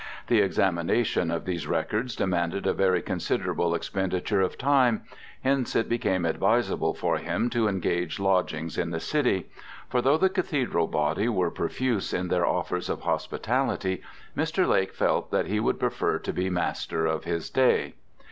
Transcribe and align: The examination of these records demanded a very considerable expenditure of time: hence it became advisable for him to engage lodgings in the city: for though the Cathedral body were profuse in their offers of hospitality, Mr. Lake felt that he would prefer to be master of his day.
The 0.29 0.41
examination 0.41 1.29
of 1.29 1.45
these 1.45 1.67
records 1.67 2.15
demanded 2.15 2.65
a 2.65 2.73
very 2.73 3.03
considerable 3.03 3.75
expenditure 3.75 4.41
of 4.41 4.57
time: 4.57 5.03
hence 5.43 5.75
it 5.75 5.87
became 5.87 6.25
advisable 6.25 6.95
for 6.95 7.19
him 7.19 7.51
to 7.51 7.67
engage 7.67 8.19
lodgings 8.19 8.79
in 8.79 8.89
the 8.89 8.99
city: 8.99 9.51
for 9.89 10.01
though 10.01 10.17
the 10.17 10.27
Cathedral 10.29 10.87
body 10.87 11.29
were 11.29 11.51
profuse 11.51 12.13
in 12.13 12.29
their 12.29 12.47
offers 12.47 12.89
of 12.89 13.01
hospitality, 13.01 14.01
Mr. 14.35 14.67
Lake 14.67 14.95
felt 14.95 15.29
that 15.29 15.45
he 15.45 15.59
would 15.59 15.79
prefer 15.79 16.17
to 16.17 16.33
be 16.33 16.49
master 16.49 17.05
of 17.05 17.25
his 17.25 17.51
day. 17.51 17.93